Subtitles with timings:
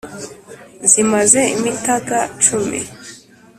[0.89, 2.79] zimaze imitaga cumi